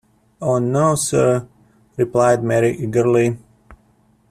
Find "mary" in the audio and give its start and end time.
2.43-2.71